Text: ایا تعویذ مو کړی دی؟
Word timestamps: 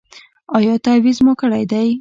ایا 0.55 0.73
تعویذ 0.85 1.17
مو 1.25 1.33
کړی 1.41 1.63
دی؟ 1.71 1.87